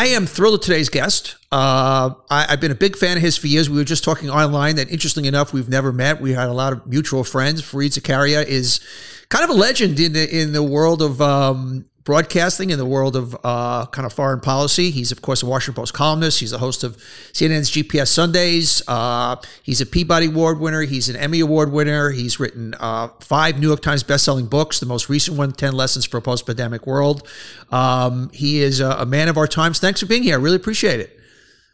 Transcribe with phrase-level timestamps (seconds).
[0.00, 1.36] I am thrilled with today's guest.
[1.52, 3.68] Uh, I, have been a big fan of his for years.
[3.68, 6.22] We were just talking online that, interestingly enough, we've never met.
[6.22, 7.60] We had a lot of mutual friends.
[7.60, 8.80] Fareed Zakaria is
[9.28, 13.14] kind of a legend in the in the world of um, broadcasting in the world
[13.14, 14.90] of uh, kind of foreign policy.
[14.90, 16.40] He's, of course, a Washington Post columnist.
[16.40, 16.96] He's the host of
[17.32, 18.82] CNN's GPS Sundays.
[18.88, 20.82] Uh, he's a Peabody Award winner.
[20.82, 22.10] He's an Emmy Award winner.
[22.10, 26.06] He's written uh, five New York Times bestselling books, the most recent one, 10 Lessons
[26.06, 27.28] for a Post Pandemic World.
[27.70, 29.78] Um, he is a, a man of our times.
[29.78, 30.34] Thanks for being here.
[30.34, 31.18] I really appreciate it.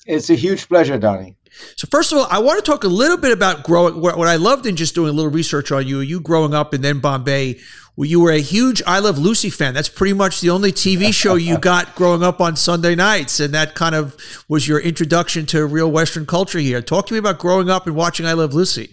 [0.07, 1.37] It's a huge pleasure, Donnie.
[1.77, 4.01] So first of all, I want to talk a little bit about growing.
[4.01, 6.83] What I loved in just doing a little research on you, you growing up and
[6.83, 7.59] then Bombay
[7.97, 9.73] well, you were a huge I Love Lucy fan.
[9.73, 13.41] That's pretty much the only TV show you got growing up on Sunday nights.
[13.41, 14.15] And that kind of
[14.49, 16.83] was your introduction to real Western culture here.
[16.83, 18.91] Talk to me about growing up and watching I Love Lucy.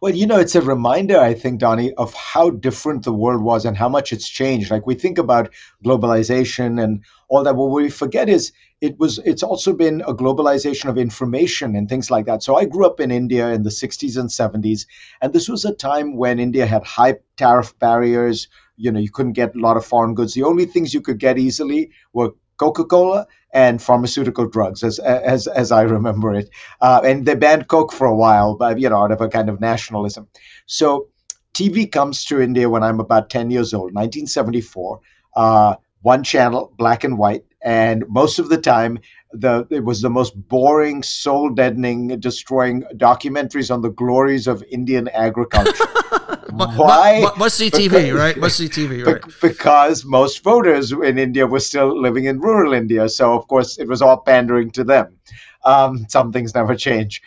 [0.00, 3.64] Well, you know, it's a reminder, I think, Donnie, of how different the world was
[3.64, 4.70] and how much it's changed.
[4.70, 5.52] Like we think about
[5.84, 7.56] globalization and all that.
[7.56, 12.10] What we forget is it was it's also been a globalization of information and things
[12.10, 12.42] like that.
[12.42, 14.86] So I grew up in India in the 60s and 70s,
[15.20, 18.48] and this was a time when India had high tariff barriers.
[18.76, 20.34] You know, you couldn't get a lot of foreign goods.
[20.34, 25.72] The only things you could get easily were Coca-Cola and pharmaceutical drugs, as as as
[25.72, 26.50] I remember it.
[26.80, 29.48] Uh, and they banned Coke for a while, but you know, out of a kind
[29.48, 30.28] of nationalism.
[30.66, 31.08] So
[31.54, 35.00] TV comes to India when I'm about 10 years old, 1974.
[35.34, 38.98] Uh, one channel, black and white, and most of the time
[39.32, 45.08] the it was the most boring, soul deadening, destroying documentaries on the glories of Indian
[45.08, 45.84] agriculture.
[46.50, 47.28] Why?
[47.36, 48.36] Must see TV, right?
[48.36, 49.22] Must see TV, right?
[49.42, 53.88] Because most voters in India were still living in rural India, so of course it
[53.88, 55.18] was all pandering to them.
[55.64, 57.20] Um, some things never change.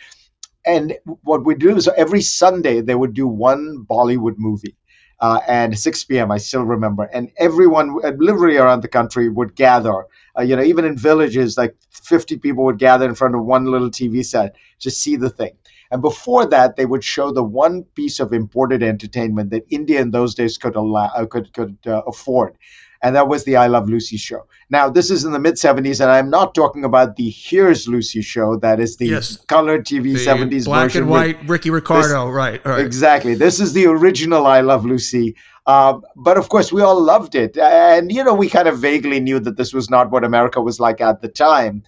[0.66, 4.76] And what we do is every Sunday they would do one Bollywood movie
[5.20, 6.30] uh, and 6 p.m.
[6.30, 10.04] I still remember, and everyone literally around the country would gather.
[10.38, 13.66] Uh, you know, even in villages, like 50 people would gather in front of one
[13.66, 15.52] little TV set to see the thing.
[15.90, 20.12] And before that, they would show the one piece of imported entertainment that India in
[20.12, 22.56] those days could allow, uh, could could uh, afford
[23.02, 24.46] and that was the I Love Lucy show.
[24.68, 28.22] Now, this is in the mid 70s, and I'm not talking about the Here's Lucy
[28.22, 29.36] show, that is the yes.
[29.46, 31.02] color TV the 70s black version.
[31.02, 32.84] and white Ricky Ricardo, this, right, right.
[32.84, 33.34] Exactly.
[33.34, 35.34] This is the original I Love Lucy.
[35.66, 37.56] Uh, but of course, we all loved it.
[37.56, 40.80] And, you know, we kind of vaguely knew that this was not what America was
[40.80, 41.82] like at the time.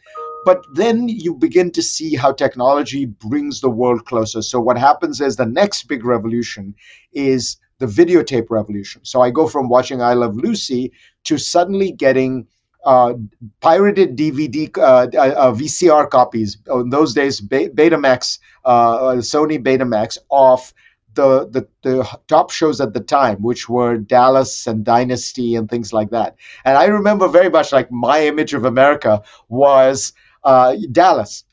[0.44, 4.42] But then you begin to see how technology brings the world closer.
[4.42, 6.74] So, what happens is the next big revolution
[7.12, 9.04] is the videotape revolution.
[9.04, 10.92] So I go from watching I Love Lucy
[11.24, 12.46] to suddenly getting
[12.84, 13.14] uh,
[13.60, 16.58] pirated DVD, uh, uh, VCR copies.
[16.68, 20.72] In those days, Betamax, uh, Sony Betamax, off
[21.14, 25.92] the, the the top shows at the time, which were Dallas and Dynasty and things
[25.92, 26.36] like that.
[26.64, 30.12] And I remember very much like my image of America was
[30.44, 31.44] uh, Dallas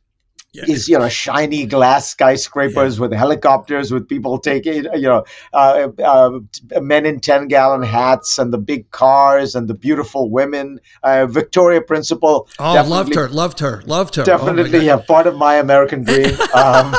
[0.54, 0.64] yeah.
[0.68, 3.02] is you know shiny glass skyscrapers yeah.
[3.02, 5.24] with helicopters with people taking you know
[5.54, 6.40] uh, uh,
[6.82, 11.82] men in 10 gallon hats and the big cars and the beautiful women uh, victoria
[11.82, 15.56] principal oh loved her loved her loved her oh, definitely oh yeah part of my
[15.56, 16.96] american dream um,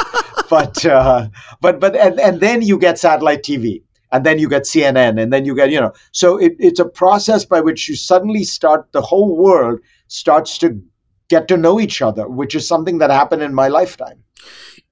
[0.49, 1.29] but uh,
[1.61, 3.83] but but and, and then you get satellite tv
[4.13, 6.85] and then you get CNN, and then you get, you know, so it, it's a
[6.85, 9.79] process by which you suddenly start, the whole world
[10.09, 10.83] starts to
[11.31, 14.23] get to know each other, which is something that happened in my lifetime.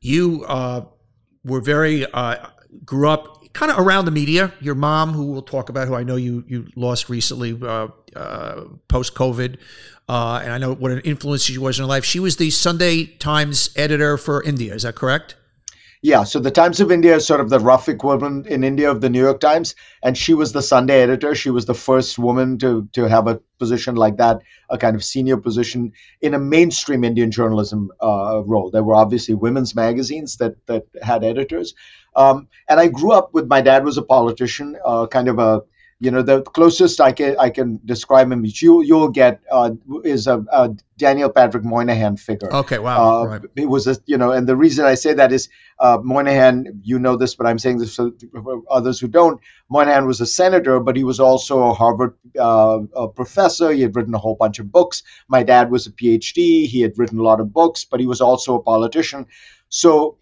[0.00, 0.86] You uh,
[1.44, 2.46] were very uh,
[2.84, 4.54] grew up kind of around the media.
[4.60, 8.64] Your mom, who we'll talk about, who I know you you lost recently uh, uh
[8.88, 9.58] post COVID,
[10.08, 12.04] uh, and I know what an influence she was in her life.
[12.04, 14.74] She was the Sunday Times editor for India.
[14.74, 15.34] Is that correct?
[16.00, 19.00] Yeah, so the Times of India is sort of the rough equivalent in India of
[19.00, 21.34] the New York Times, and she was the Sunday editor.
[21.34, 25.02] She was the first woman to to have a position like that, a kind of
[25.02, 28.70] senior position in a mainstream Indian journalism uh, role.
[28.70, 31.74] There were obviously women's magazines that that had editors,
[32.14, 35.62] um, and I grew up with my dad was a politician, uh, kind of a
[36.00, 39.70] you know the closest I can I can describe him you you'll get uh,
[40.04, 42.52] is a, a, Daniel Patrick Moynihan figure.
[42.52, 43.22] Okay, wow.
[43.22, 43.42] Uh, right.
[43.56, 45.48] It was a you know, and the reason I say that is
[45.80, 46.80] uh, Moynihan.
[46.82, 48.12] You know this, but I'm saying this for
[48.70, 49.40] others who don't.
[49.70, 53.72] Moynihan was a senator, but he was also a Harvard uh, a professor.
[53.72, 55.02] He had written a whole bunch of books.
[55.28, 56.66] My dad was a PhD.
[56.66, 59.26] He had written a lot of books, but he was also a politician.
[59.68, 60.18] So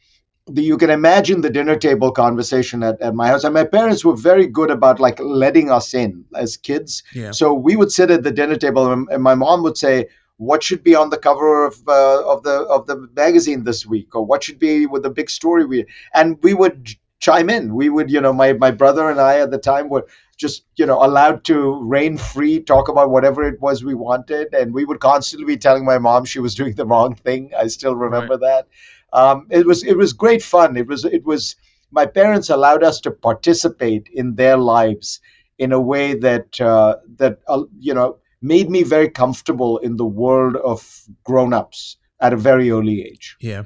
[0.47, 3.45] the, you can imagine the dinner table conversation at, at my house.
[3.45, 7.03] And my parents were very good about like letting us in as kids.
[7.13, 7.33] Yeah.
[7.33, 10.07] So we would sit at the dinner table and, and my mom would say,
[10.39, 14.15] what should be on the cover of uh, of the of the magazine this week
[14.15, 17.75] or what should be with the big story we and we would chime in.
[17.75, 20.07] We would, you know, my my brother and I at the time were
[20.37, 24.75] just, you know, allowed to reign free, talk about whatever it was we wanted, and
[24.75, 27.53] we would constantly be telling my mom she was doing the wrong thing.
[27.59, 28.41] I still remember right.
[28.41, 28.69] that.
[29.13, 30.77] Um, it was it was great fun.
[30.77, 31.57] It was it was
[31.91, 35.21] my parents allowed us to participate in their lives
[35.59, 40.05] in a way that uh, that uh, you know made me very comfortable in the
[40.05, 43.37] world of grown-ups at a very early age.
[43.41, 43.65] Yeah.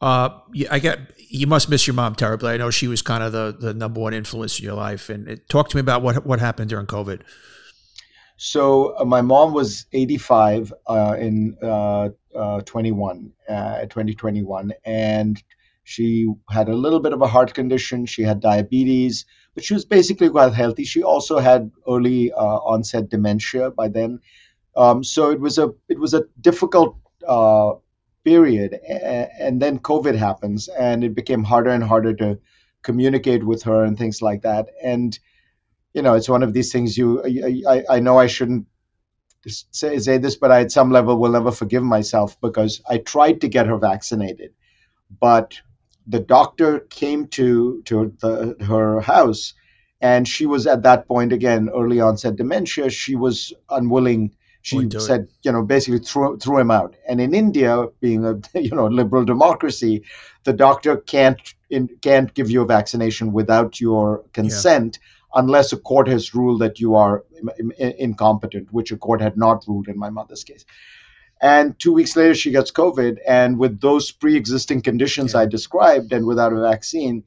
[0.00, 0.30] Uh,
[0.70, 2.52] I get you must miss your mom terribly.
[2.52, 5.10] I know she was kind of the, the number one influence in your life.
[5.10, 7.22] And it, talk to me about what what happened during COVID.
[8.36, 11.56] So uh, my mom was 85 uh, in
[12.34, 15.42] uh, uh 21, uh, 2021, and
[15.84, 18.06] she had a little bit of a heart condition.
[18.06, 19.24] She had diabetes,
[19.54, 20.84] but she was basically quite healthy.
[20.84, 24.20] She also had early uh, onset dementia by then.
[24.76, 26.96] Um, so it was a it was a difficult
[28.24, 28.78] period.
[29.40, 32.38] And then COVID happens, and it became harder and harder to
[32.82, 34.68] communicate with her and things like that.
[34.82, 35.18] And
[35.94, 36.96] you know, it's one of these things.
[36.96, 37.22] You,
[37.68, 38.66] I, I know I shouldn't
[39.46, 43.40] say say this, but I, at some level, will never forgive myself because I tried
[43.42, 44.52] to get her vaccinated,
[45.20, 45.60] but
[46.06, 49.54] the doctor came to to the, her house,
[50.00, 52.90] and she was at that point again early onset dementia.
[52.90, 54.32] She was unwilling
[54.62, 56.94] she said, you know, basically threw threw him out.
[57.08, 60.04] And in India, being a you know liberal democracy,
[60.44, 61.40] the doctor can't
[61.70, 64.98] in, can't give you a vaccination without your consent.
[65.00, 65.06] Yeah.
[65.34, 67.24] Unless a court has ruled that you are
[67.78, 70.64] incompetent, which a court had not ruled in my mother's case.
[71.40, 73.18] And two weeks later, she gets COVID.
[73.26, 75.40] And with those pre existing conditions yeah.
[75.40, 77.24] I described and without a vaccine,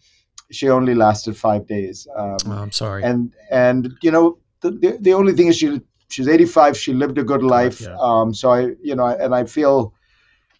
[0.52, 2.08] she only lasted five days.
[2.16, 3.04] Um, oh, I'm sorry.
[3.04, 6.78] And, and you know, the, the, the only thing is she she's 85.
[6.78, 7.82] She lived a good life.
[7.82, 7.98] Yeah.
[8.00, 9.94] Um, so I, you know, and I feel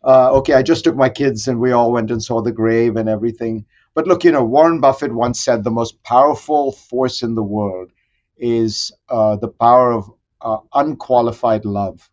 [0.04, 0.54] uh, okay.
[0.54, 3.66] I just took my kids and we all went and saw the grave and everything.
[3.96, 7.92] But look, you know, Warren Buffett once said the most powerful force in the world
[8.38, 10.12] is uh, the power of
[10.42, 12.10] uh, unqualified love.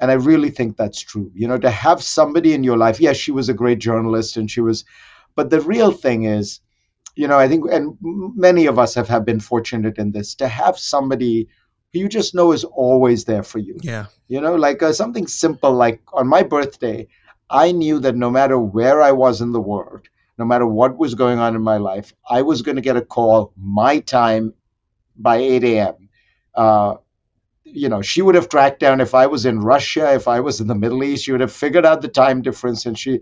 [0.00, 1.30] And I really think that's true.
[1.34, 4.50] You know, to have somebody in your life, yes, she was a great journalist and
[4.50, 4.84] she was,
[5.36, 6.60] but the real thing is,
[7.16, 10.48] you know, I think, and many of us have, have been fortunate in this, to
[10.48, 11.48] have somebody
[11.92, 13.78] who you just know is always there for you.
[13.82, 14.06] Yeah.
[14.28, 17.08] You know, like uh, something simple like on my birthday,
[17.50, 20.08] I knew that no matter where I was in the world,
[20.40, 23.02] no matter what was going on in my life, I was going to get a
[23.02, 24.54] call my time
[25.16, 26.08] by 8 a.m.
[26.54, 26.94] Uh,
[27.64, 30.58] you know, she would have tracked down if I was in Russia, if I was
[30.58, 32.86] in the Middle East, she would have figured out the time difference.
[32.86, 33.20] And she,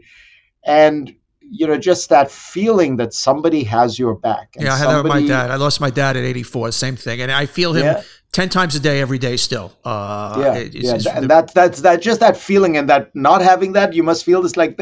[0.64, 4.54] and you know, just that feeling that somebody has your back.
[4.56, 5.50] yeah, I had somebody, that with my dad.
[5.50, 7.20] I lost my dad at 84, same thing.
[7.20, 8.02] And I feel him yeah.
[8.30, 9.76] 10 times a day, every day still.
[9.84, 10.94] Uh, yeah, it's, yeah.
[10.94, 14.24] It's, and that, that's that just that feeling and that not having that, you must
[14.24, 14.78] feel this like,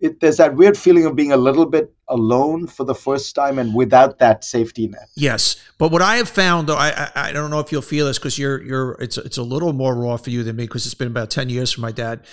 [0.00, 3.58] it, there's that weird feeling of being a little bit alone for the first time
[3.58, 5.08] and without that safety net.
[5.16, 8.06] Yes, but what I have found, though, I I, I don't know if you'll feel
[8.06, 10.86] this because you're you're it's it's a little more raw for you than me because
[10.86, 12.24] it's been about ten years for my dad.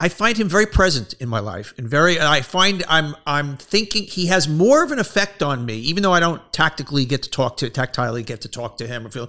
[0.00, 4.04] I find him very present in my life and very I find I'm I'm thinking
[4.04, 7.30] he has more of an effect on me even though I don't tactically get to
[7.30, 9.28] talk to tactilely get to talk to him or feel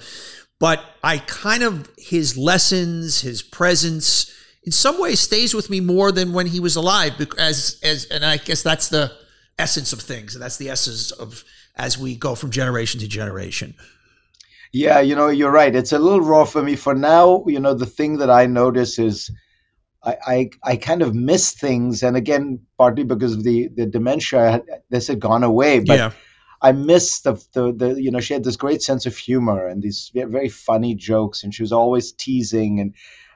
[0.59, 4.31] but I kind of his lessons his presence
[4.63, 8.25] in some ways stays with me more than when he was alive as as and
[8.25, 9.11] I guess that's the
[9.57, 11.43] essence of things and that's the essence of
[11.75, 13.73] as we go from generation to generation.
[14.71, 15.73] Yeah, you know, you're right.
[15.73, 17.43] It's a little raw for me for now.
[17.47, 19.31] You know, the thing that I notice is
[20.03, 24.61] I, I, I kind of miss things, and again, partly because of the the dementia,
[24.89, 25.79] this had gone away.
[25.79, 26.11] But yeah.
[26.61, 29.81] I miss the, the the you know she had this great sense of humor and
[29.81, 32.93] these very funny jokes, and she was always teasing and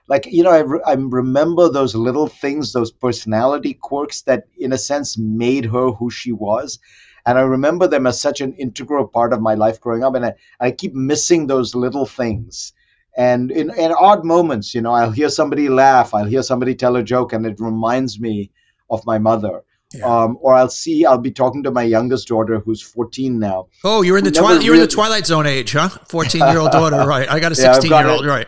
[0.07, 4.73] like you know I, re- I remember those little things, those personality quirks that in
[4.73, 6.79] a sense made her who she was.
[7.25, 10.25] And I remember them as such an integral part of my life growing up, and
[10.25, 12.73] I, I keep missing those little things
[13.15, 16.95] and in, in odd moments, you know, I'll hear somebody laugh, I'll hear somebody tell
[16.95, 18.51] a joke, and it reminds me
[18.89, 19.61] of my mother.
[19.93, 20.05] Yeah.
[20.05, 23.67] Um, or I'll see, I'll be talking to my youngest daughter, who's 14 now.
[23.83, 24.63] Oh, you're in the twilight.
[24.63, 25.89] You're really, in the Twilight Zone age, huh?
[25.89, 27.29] 14 year old daughter, right?
[27.29, 28.47] I got a 16 yeah, year old, right?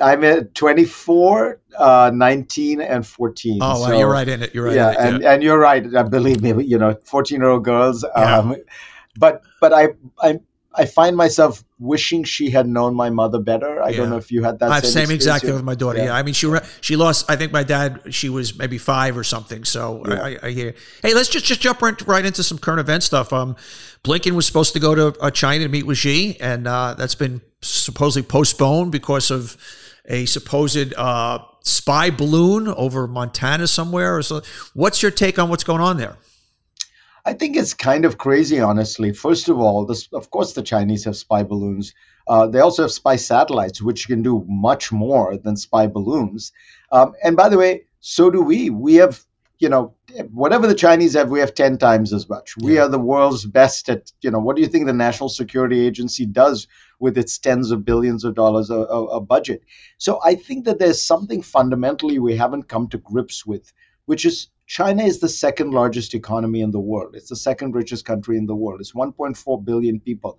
[0.00, 3.58] I'm at 24, uh, 19, and 14.
[3.60, 4.54] Oh, well, so, you're right in it.
[4.54, 4.74] You're right.
[4.74, 5.32] Yeah, it, and yeah.
[5.32, 5.94] and you're right.
[5.94, 8.04] Uh, believe me, you know, 14 year old girls.
[8.14, 8.56] Um,
[9.18, 9.88] but but I
[10.20, 10.38] I
[10.76, 13.82] I find myself wishing she had known my mother better.
[13.82, 13.96] I yeah.
[13.96, 14.84] don't know if you had that.
[14.84, 15.98] Same, same exactly with my daughter.
[15.98, 16.06] Yeah.
[16.06, 16.14] yeah.
[16.14, 17.30] I mean she she lost.
[17.30, 18.14] I think my dad.
[18.14, 19.64] She was maybe five or something.
[19.64, 20.22] So yeah.
[20.22, 20.74] I, I, hear.
[21.02, 23.32] Hey, let's just just jump right, right into some current event stuff.
[23.32, 23.56] Um,
[24.04, 27.14] Blinken was supposed to go to uh, China to meet with Xi, and uh, that's
[27.14, 29.56] been supposedly postponed because of
[30.06, 34.16] a supposed uh, spy balloon over Montana somewhere.
[34.16, 34.42] Or so.
[34.74, 36.16] What's your take on what's going on there?
[37.26, 39.12] I think it's kind of crazy, honestly.
[39.12, 41.92] First of all, this, of course, the Chinese have spy balloons.
[42.28, 46.52] Uh, they also have spy satellites, which can do much more than spy balloons.
[46.92, 48.70] Um, and by the way, so do we.
[48.70, 49.24] We have,
[49.58, 49.92] you know,
[50.30, 52.54] whatever the Chinese have, we have 10 times as much.
[52.58, 52.66] Yeah.
[52.66, 55.84] We are the world's best at, you know, what do you think the National Security
[55.84, 56.68] Agency does
[57.00, 59.62] with its tens of billions of dollars a, a, a budget?
[59.98, 63.72] So I think that there's something fundamentally we haven't come to grips with,
[64.04, 67.14] which is China is the second largest economy in the world.
[67.14, 68.80] It's the second richest country in the world.
[68.80, 70.38] It's 1.4 billion people.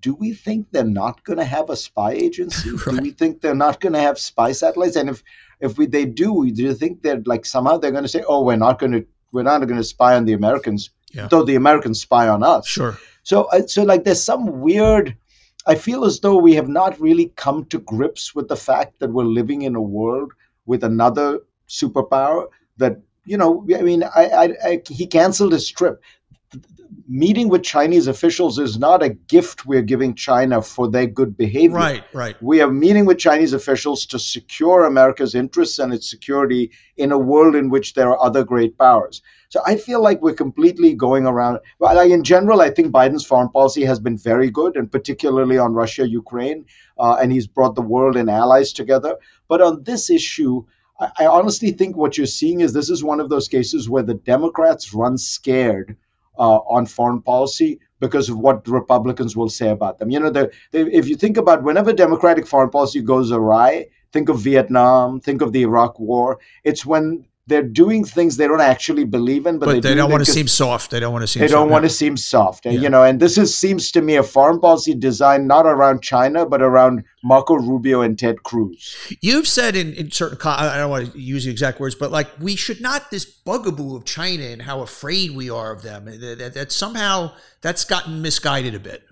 [0.00, 2.70] Do we think they're not going to have a spy agency?
[2.86, 2.96] right.
[2.96, 4.96] Do we think they're not going to have spy satellites?
[4.96, 5.22] And if
[5.60, 8.42] if we, they do, do you think that like somehow they're going to say, "Oh,
[8.42, 11.28] we're not going to we're not going to spy on the Americans, yeah.
[11.28, 12.66] though the Americans spy on us"?
[12.66, 12.98] Sure.
[13.22, 15.16] So uh, so like there's some weird.
[15.66, 19.10] I feel as though we have not really come to grips with the fact that
[19.12, 20.32] we're living in a world
[20.66, 26.02] with another superpower that you know, I mean, I, I, I, he canceled his trip.
[27.06, 31.76] Meeting with Chinese officials is not a gift we're giving China for their good behavior.
[31.76, 32.42] Right, right.
[32.42, 37.18] We are meeting with Chinese officials to secure America's interests and its security in a
[37.18, 39.20] world in which there are other great powers.
[39.50, 41.58] So I feel like we're completely going around.
[41.78, 45.58] Well, I, in general, I think Biden's foreign policy has been very good, and particularly
[45.58, 46.64] on Russia, Ukraine,
[46.98, 49.16] uh, and he's brought the world and allies together.
[49.46, 50.64] But on this issue,
[51.00, 54.14] I, honestly think what you're seeing is this is one of those cases where the
[54.14, 55.96] Democrats run scared
[56.38, 60.10] uh, on foreign policy because of what Republicans will say about them.
[60.10, 64.38] You know, the, if you think about whenever Democratic foreign policy goes awry, think of
[64.38, 66.38] Vietnam, think of the Iraq War.
[66.62, 70.10] It's when they're doing things they don't actually believe in, but, but they, they don't
[70.10, 70.90] want to seem soft.
[70.90, 71.40] They don't want to seem.
[71.40, 72.80] They don't want to seem soft, and yeah.
[72.80, 73.02] you know.
[73.02, 77.04] And this is seems to me a foreign policy design not around China, but around
[77.22, 78.96] Marco Rubio and Ted Cruz.
[79.20, 82.28] You've said in, in certain, I don't want to use the exact words, but like
[82.40, 86.06] we should not this bugaboo of China and how afraid we are of them.
[86.06, 89.02] That, that, that somehow that's gotten misguided a bit.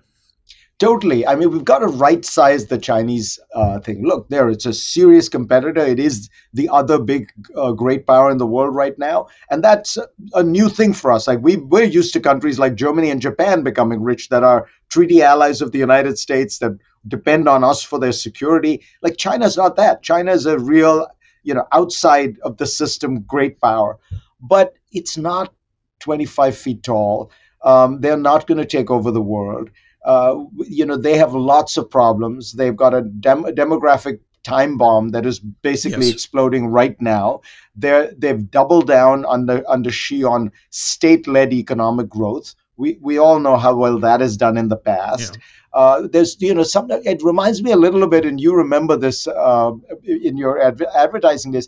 [0.79, 1.25] Totally.
[1.25, 4.03] I mean, we've got to right size the Chinese uh, thing.
[4.03, 5.79] Look, there, it's a serious competitor.
[5.85, 9.27] It is the other big, uh, great power in the world right now.
[9.49, 9.97] And that's
[10.33, 11.27] a new thing for us.
[11.27, 15.21] Like, we, we're used to countries like Germany and Japan becoming rich that are treaty
[15.21, 16.77] allies of the United States that
[17.07, 18.83] depend on us for their security.
[19.01, 20.01] Like, China's not that.
[20.01, 21.07] China is a real,
[21.43, 23.99] you know, outside of the system great power.
[24.41, 25.53] But it's not
[25.99, 27.31] 25 feet tall.
[27.63, 29.69] Um, they're not going to take over the world
[30.05, 32.53] uh, you know, they have lots of problems.
[32.53, 36.13] They've got a, dem- demographic time bomb that is basically yes.
[36.13, 37.41] exploding right now.
[37.75, 42.55] They're, they've doubled down under under Xi on state-led economic growth.
[42.75, 45.35] We we all know how well that is done in the past.
[45.35, 45.41] Yeah.
[45.73, 49.25] Uh, there's you know some it reminds me a little bit and you remember this
[49.27, 49.71] uh,
[50.03, 51.67] in your adver- advertising days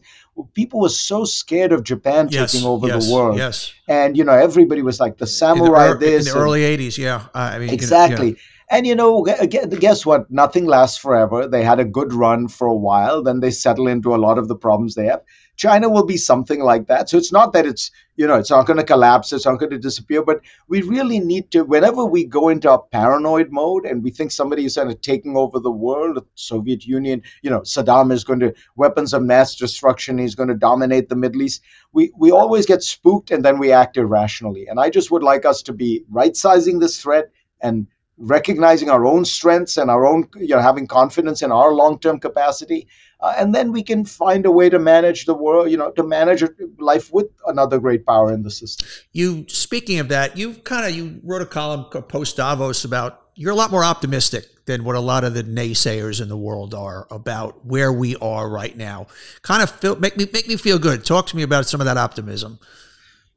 [0.54, 4.24] people were so scared of japan yes, taking over yes, the world yes and you
[4.24, 7.58] know everybody was like the samurai in the, this in the early 80s yeah i
[7.58, 8.36] mean exactly yeah.
[8.72, 10.30] And you know, guess what?
[10.32, 11.48] Nothing lasts forever.
[11.48, 14.48] They had a good run for a while, then they settle into a lot of
[14.48, 15.22] the problems they have.
[15.56, 17.10] China will be something like that.
[17.10, 19.72] So it's not that it's, you know, it's not going to collapse, it's not going
[19.72, 24.04] to disappear, but we really need to, whenever we go into a paranoid mode and
[24.04, 27.62] we think somebody is kind of taking over the world, the Soviet Union, you know,
[27.62, 31.62] Saddam is going to, weapons of mass destruction, he's going to dominate the Middle East,
[31.94, 34.68] we, we always get spooked and then we act irrationally.
[34.68, 37.32] And I just would like us to be right sizing this threat
[37.62, 42.20] and recognizing our own strengths and our own you know having confidence in our long-term
[42.20, 42.88] capacity
[43.26, 46.04] uh, and then we can find a way to manage the world you know to
[46.04, 46.44] manage
[46.78, 50.96] life with another great power in the system you speaking of that you kind of
[50.96, 55.00] you wrote a column post davos about you're a lot more optimistic than what a
[55.00, 59.08] lot of the naysayers in the world are about where we are right now
[59.42, 61.86] kind of feel, make me make me feel good talk to me about some of
[61.86, 62.60] that optimism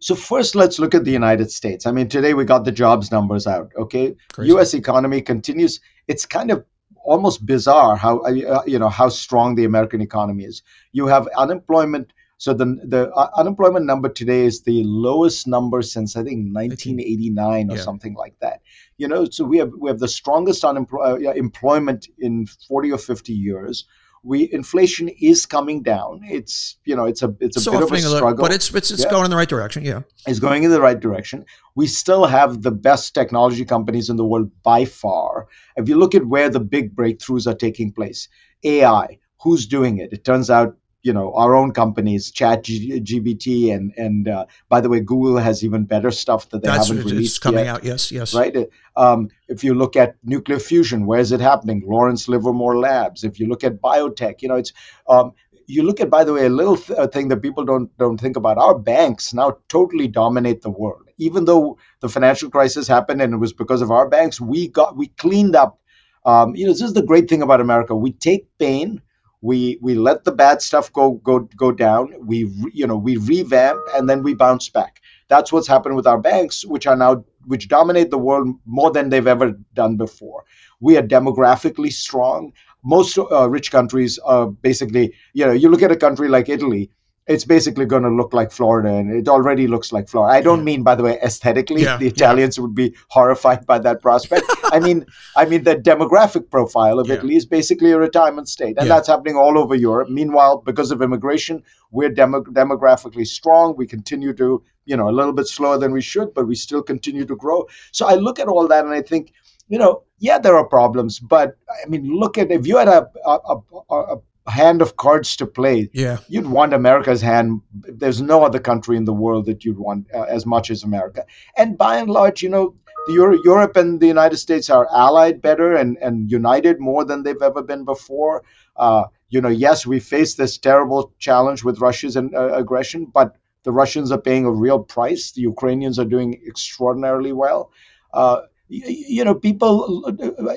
[0.00, 1.84] so first, let's look at the United States.
[1.84, 3.72] I mean, today we got the jobs numbers out.
[3.76, 4.50] Okay, Crazy.
[4.50, 4.72] U.S.
[4.72, 5.80] economy continues.
[6.06, 6.64] It's kind of
[7.04, 10.62] almost bizarre how uh, uh, you know how strong the American economy is.
[10.92, 12.12] You have unemployment.
[12.40, 17.70] So the the uh, unemployment number today is the lowest number since I think 1989
[17.70, 17.82] or yeah.
[17.82, 18.60] something like that.
[18.96, 23.84] You know, so we have we have the strongest unemployment in 40 or 50 years
[24.22, 26.22] we inflation is coming down.
[26.24, 29.04] It's you know it's a it's a bit of a struggle, but it's it's, it's
[29.04, 29.10] yeah.
[29.10, 29.84] going in the right direction.
[29.84, 31.44] Yeah, it's going in the right direction.
[31.74, 35.48] We still have the best technology companies in the world by far.
[35.76, 38.28] If you look at where the big breakthroughs are taking place,
[38.64, 40.12] AI, who's doing it?
[40.12, 44.88] It turns out you know our own companies chat gpt and and uh, by the
[44.88, 48.10] way google has even better stuff that they That's, haven't released coming yet, out yes
[48.10, 48.34] yes.
[48.34, 48.68] right?
[48.96, 51.84] Um, if you look at nuclear fusion where is it happening?
[51.86, 53.22] Lawrence livermore labs.
[53.22, 54.72] If you look at biotech you know it's
[55.08, 55.32] um,
[55.68, 58.36] you look at by the way a little th- thing that people don't don't think
[58.36, 58.58] about.
[58.58, 61.08] Our banks now totally dominate the world.
[61.18, 64.96] Even though the financial crisis happened and it was because of our banks, we got
[64.96, 65.78] we cleaned up.
[66.24, 67.94] Um, you know, this is the great thing about America.
[67.94, 69.00] We take pain,
[69.40, 72.14] we we let the bad stuff go go go down.
[72.26, 75.00] We re, you know we revamp and then we bounce back.
[75.28, 79.08] That's what's happened with our banks, which are now which dominate the world more than
[79.08, 80.44] they've ever done before.
[80.80, 82.52] We are demographically strong.
[82.84, 86.90] Most uh, rich countries are basically, you know, you look at a country like Italy,
[87.28, 90.38] it's basically going to look like Florida, and it already looks like Florida.
[90.38, 91.82] I don't mean, by the way, aesthetically.
[91.82, 92.62] Yeah, the Italians yeah.
[92.62, 94.46] would be horrified by that prospect.
[94.64, 95.04] I mean,
[95.36, 97.14] I mean the demographic profile of yeah.
[97.16, 100.08] Italy is basically a retirement state, and that's happening all over Europe.
[100.08, 103.74] Meanwhile, because of immigration, we're demo- demographically strong.
[103.76, 106.82] We continue to, you know, a little bit slower than we should, but we still
[106.82, 107.66] continue to grow.
[107.92, 109.34] So I look at all that, and I think,
[109.68, 113.06] you know, yeah, there are problems, but I mean, look at if you had a,
[113.26, 113.56] a,
[113.90, 114.16] a, a
[114.48, 117.60] hand of cards to play, yeah, you'd want America's hand.
[117.72, 121.24] There's no other country in the world that you'd want uh, as much as America.
[121.56, 122.74] And by and large, you know,
[123.06, 127.22] the Euro- Europe and the United States are allied better and, and united more than
[127.22, 128.42] they've ever been before.
[128.76, 133.72] Uh, you know, yes, we face this terrible challenge with Russia's uh, aggression, but the
[133.72, 135.32] Russians are paying a real price.
[135.32, 137.70] The Ukrainians are doing extraordinarily well.
[138.12, 140.04] Uh, you know, people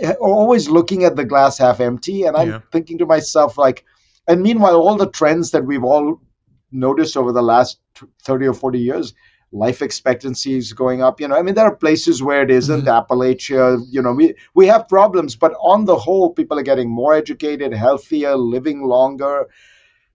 [0.03, 2.59] are always looking at the glass half empty, and I'm yeah.
[2.71, 3.85] thinking to myself, like,
[4.27, 6.19] and meanwhile, all the trends that we've all
[6.71, 7.79] noticed over the last
[8.23, 9.13] 30 or 40 years,
[9.51, 11.19] life expectancy is going up.
[11.19, 13.13] You know, I mean, there are places where it isn't, mm-hmm.
[13.13, 17.13] Appalachia, you know, we, we have problems, but on the whole, people are getting more
[17.13, 19.47] educated, healthier, living longer.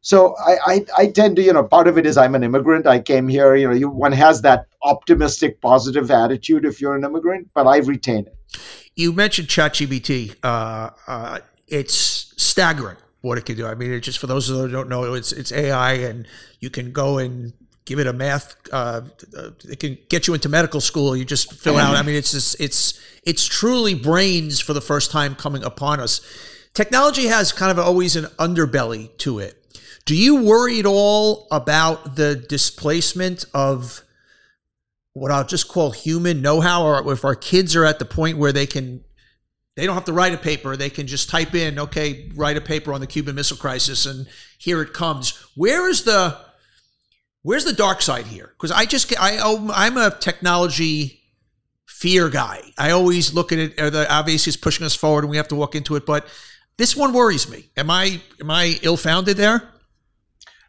[0.07, 2.87] So I, I, I, tend to, you know, part of it is I'm an immigrant.
[2.87, 7.03] I came here, you know, you, one has that optimistic, positive attitude if you're an
[7.03, 8.61] immigrant, but I retain it.
[8.95, 10.37] You mentioned ChatGPT.
[10.45, 13.67] Uh, uh, it's staggering what it can do.
[13.67, 16.29] I mean, just for those who don't know, it's it's AI, and
[16.61, 17.53] you can go and
[17.85, 18.55] give it a math.
[18.73, 19.01] Uh,
[19.37, 21.17] uh, it can get you into medical school.
[21.17, 21.97] You just fill out.
[21.97, 26.21] I mean, it's just, it's it's truly brains for the first time coming upon us.
[26.75, 29.66] Technology has kind of always an underbelly to it.
[30.07, 34.03] Do you worry at all about the displacement of
[35.15, 38.53] what I'll just call human know-how, or if our kids are at the point where
[38.53, 39.03] they can,
[39.75, 42.61] they don't have to write a paper, they can just type in, okay, write a
[42.61, 45.31] paper on the Cuban Missile Crisis, and here it comes.
[45.57, 46.39] Where is the,
[47.43, 48.53] where's the dark side here?
[48.57, 49.39] Because I just, I,
[49.75, 51.21] I'm a technology
[51.87, 52.61] fear guy.
[52.79, 53.77] I always look at it.
[53.77, 56.29] Uh, the obviously is pushing us forward, and we have to walk into it, but
[56.77, 57.71] this one worries me.
[57.77, 59.69] Am I, am I ill-founded there?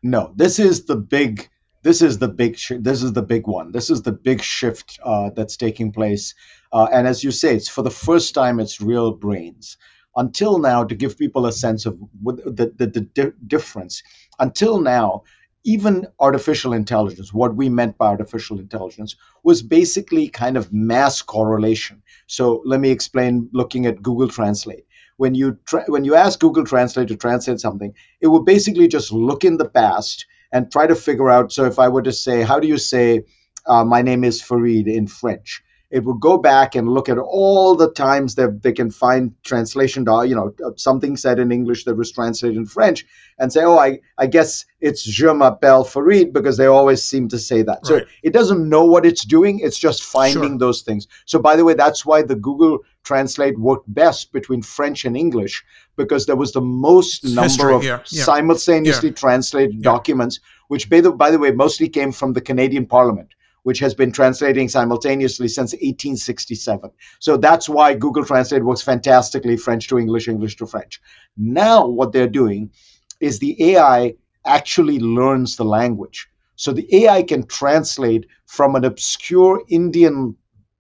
[0.03, 1.49] No, this is the big.
[1.83, 2.57] This is the big.
[2.57, 3.71] Sh- this is the big one.
[3.71, 6.33] This is the big shift uh, that's taking place.
[6.71, 8.60] Uh, and as you say, it's for the first time.
[8.60, 9.77] It's real brains.
[10.15, 14.03] Until now, to give people a sense of the, the, the di- difference.
[14.39, 15.23] Until now,
[15.63, 22.01] even artificial intelligence, what we meant by artificial intelligence, was basically kind of mass correlation.
[22.27, 24.86] So let me explain looking at Google Translate
[25.17, 29.12] when you tra- when you ask Google Translate to translate something, it will basically just
[29.12, 31.51] look in the past and try to figure out.
[31.51, 33.23] So if I were to say, how do you say,
[33.65, 35.63] uh, my name is Fareed in French?
[35.89, 40.06] it will go back and look at all the times that they can find translation,
[40.25, 43.06] you know, something said in English that was translated in French,
[43.39, 47.39] and say, oh, I, I guess it's Je m'appelle Fareed because they always seem to
[47.39, 47.80] say that.
[47.89, 48.03] Right.
[48.03, 50.58] So it doesn't know what it's doing; it's just finding sure.
[50.58, 51.08] those things.
[51.25, 55.63] So by the way, that's why the Google Translate worked best between French and English
[55.95, 58.23] because there was the most it's number of yeah, yeah.
[58.23, 59.15] simultaneously yeah.
[59.15, 63.29] translated documents, which by the, by the way mostly came from the Canadian Parliament
[63.67, 66.89] which has been translating simultaneously since 1867.
[67.19, 71.01] So that's why Google Translate works fantastically French to English, English to French.
[71.35, 72.71] Now, what they're doing
[73.19, 74.13] is the AI
[74.45, 76.29] actually learns the language.
[76.55, 80.37] So the AI can translate from an obscure Indian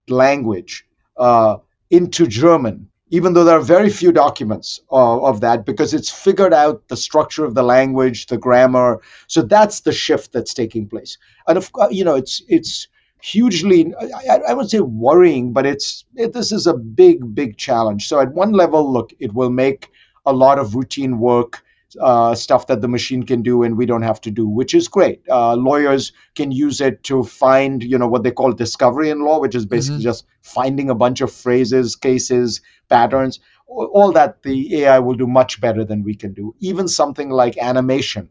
[0.07, 0.85] language
[1.17, 1.57] uh,
[1.89, 6.53] into German even though there are very few documents uh, of that because it's figured
[6.53, 9.01] out the structure of the language the grammar.
[9.27, 11.17] So that's the shift that's taking place.
[11.47, 12.87] And of course you know it's it's
[13.21, 13.93] hugely
[14.29, 18.07] I, I would say worrying but it's it, this is a big big challenge.
[18.07, 19.89] So at one level look it will make
[20.25, 21.63] a lot of routine work
[22.01, 24.87] uh, stuff that the machine can do and we don't have to do, which is
[24.87, 25.21] great.
[25.29, 29.39] Uh, lawyers can use it to find, you know, what they call discovery in law,
[29.39, 30.03] which is basically mm-hmm.
[30.03, 33.39] just finding a bunch of phrases, cases, patterns.
[33.67, 36.55] All that the AI will do much better than we can do.
[36.59, 38.29] Even something like animation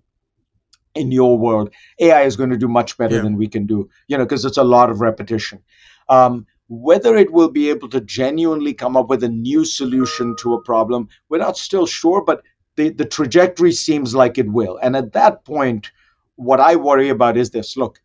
[0.95, 3.23] in your world, AI is going to do much better yeah.
[3.23, 5.62] than we can do, you know, because it's a lot of repetition.
[6.09, 10.55] Um, whether it will be able to genuinely come up with a new solution to
[10.55, 12.42] a problem, we're not still sure, but
[12.77, 14.79] the, the trajectory seems like it will.
[14.83, 15.91] And at that point,
[16.37, 18.01] what I worry about is this look,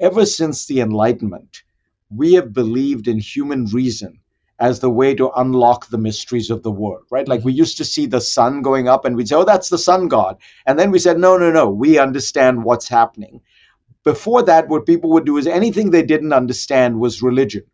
[0.00, 1.62] ever since the Enlightenment,
[2.10, 4.20] we have believed in human reason
[4.60, 7.26] as the way to unlock the mysteries of the world, right?
[7.26, 7.58] Like we mm-hmm.
[7.58, 10.36] used to see the sun going up and we'd say, oh, that's the sun god.
[10.66, 13.40] And then we said, no, no, no, we understand what's happening.
[14.04, 17.64] Before that, what people would do is anything they didn't understand was religion.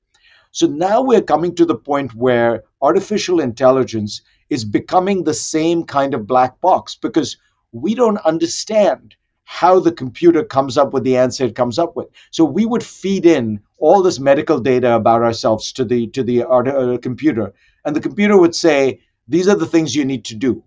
[0.53, 6.13] So now we're coming to the point where artificial intelligence is becoming the same kind
[6.13, 7.37] of black box because
[7.73, 12.07] we don't understand how the computer comes up with the answer it comes up with.
[12.31, 16.45] So we would feed in all this medical data about ourselves to the to the
[16.45, 17.53] uh, computer,
[17.85, 20.63] and the computer would say, "These are the things you need to do,"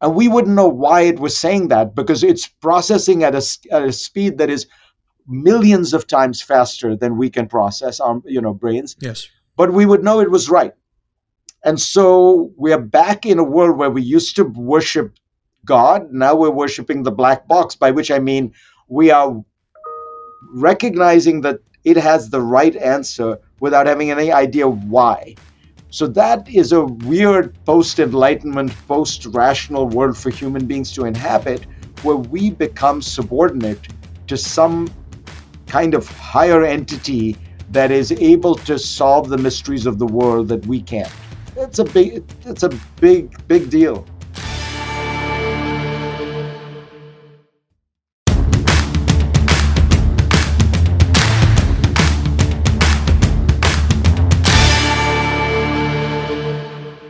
[0.00, 3.82] and we wouldn't know why it was saying that because it's processing at a, at
[3.82, 4.66] a speed that is
[5.28, 8.96] millions of times faster than we can process our you know brains.
[8.98, 10.72] Yes, but we would know it was right.
[11.66, 15.18] And so we are back in a world where we used to worship
[15.64, 16.12] God.
[16.12, 18.52] Now we're worshiping the black box, by which I mean
[18.86, 19.44] we are
[20.54, 25.34] recognizing that it has the right answer without having any idea why.
[25.90, 31.66] So that is a weird post enlightenment, post rational world for human beings to inhabit
[32.02, 33.88] where we become subordinate
[34.28, 34.88] to some
[35.66, 37.36] kind of higher entity
[37.70, 41.12] that is able to solve the mysteries of the world that we can't.
[41.58, 42.68] It's a big it's a
[43.00, 44.06] big big deal.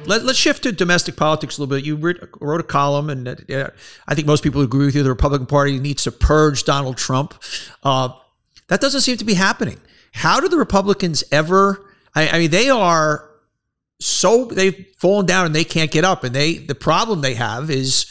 [0.06, 1.84] Let, us shift to domestic politics a little bit.
[1.84, 3.70] You wrote a column, and uh,
[4.06, 5.02] I think most people agree with you.
[5.02, 7.34] The Republican Party needs to purge Donald Trump.
[7.82, 8.10] Uh,
[8.68, 9.80] that doesn't seem to be happening.
[10.12, 11.84] How do the Republicans ever?
[12.14, 13.28] I, I mean, they are
[14.00, 16.24] so they've fallen down and they can't get up.
[16.24, 18.06] And they the problem they have is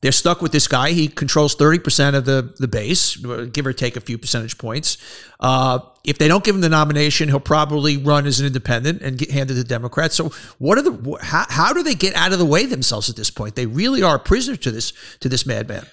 [0.00, 0.92] they're stuck with this guy.
[0.92, 4.96] He controls 30% of the, the base, give or take a few percentage points.
[5.38, 9.18] Uh, if they don't give him the nomination, he'll probably run as an independent and
[9.18, 10.14] get handed to Democrats.
[10.14, 13.16] So, what are the how, how do they get out of the way themselves at
[13.16, 13.56] this point?
[13.56, 15.86] They really are prisoners to this to this madman.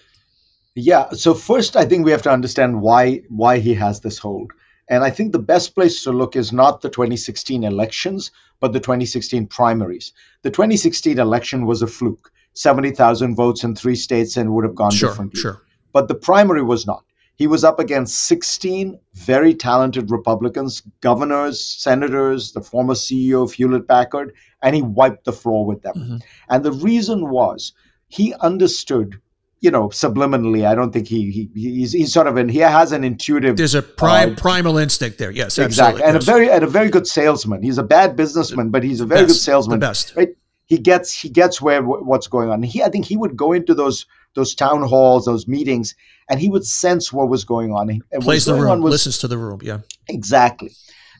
[0.75, 1.09] Yeah.
[1.11, 4.53] So first, I think we have to understand why why he has this hold.
[4.89, 8.79] And I think the best place to look is not the 2016 elections, but the
[8.79, 10.13] 2016 primaries.
[10.43, 14.91] The 2016 election was a fluke 70,000 votes in three states and would have gone
[14.91, 15.39] sure, differently.
[15.39, 15.61] Sure.
[15.93, 17.03] But the primary was not.
[17.35, 23.87] He was up against 16 very talented Republicans, governors, senators, the former CEO of Hewlett
[23.87, 25.95] Packard, and he wiped the floor with them.
[25.95, 26.17] Mm-hmm.
[26.49, 27.73] And the reason was
[28.07, 29.21] he understood
[29.59, 30.65] you know, subliminally.
[30.67, 33.57] I don't think he, he he's, he's sort of an he has an intuitive.
[33.57, 35.31] There's a prime uh, primal instinct there.
[35.31, 36.23] Yes, exactly, and yes.
[36.23, 37.63] a very and a very good salesman.
[37.63, 39.79] He's a bad businessman, but he's a very best, good salesman.
[39.79, 40.35] The best, right?
[40.67, 42.61] he gets he gets where what's going on.
[42.61, 45.95] He I think he would go into those those town halls, those meetings,
[46.29, 47.89] and he would sense what was going on.
[47.89, 49.59] And Plays the room, was, listens to the room.
[49.63, 50.71] Yeah, exactly.